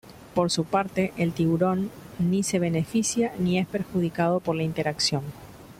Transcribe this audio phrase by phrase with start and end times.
[0.33, 5.21] Por su parte, el tiburón ni se beneficia ni es perjudicado por la interacción.